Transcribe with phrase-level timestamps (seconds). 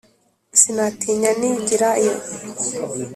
[0.59, 2.13] sinatinya nigira yo